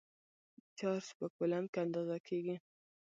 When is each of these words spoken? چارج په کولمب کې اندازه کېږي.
چارج 0.77 1.07
په 1.17 1.25
کولمب 1.35 1.67
کې 1.73 1.79
اندازه 1.85 2.17
کېږي. 2.27 2.55